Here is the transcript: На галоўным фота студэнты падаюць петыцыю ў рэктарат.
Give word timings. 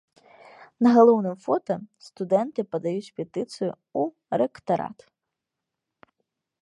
На 0.85 0.89
галоўным 0.97 1.35
фота 1.45 1.75
студэнты 2.05 2.61
падаюць 2.71 3.13
петыцыю 3.19 3.67
ў 4.01 4.03
рэктарат. 4.43 4.99